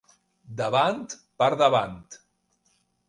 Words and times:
Davant 0.61 1.05
per 1.43 1.51
davant. 1.63 1.97